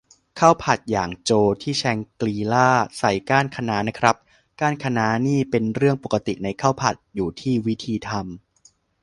[0.39, 4.15] ข้าวผัดหยางโจวที่แชงกรีลาใส่ก้านคะน้านะครับ
[4.59, 8.21] ก้านคะน้านี่เป็นเรื่องปกติในข้าวผัด อยู่ที่วิธีทำ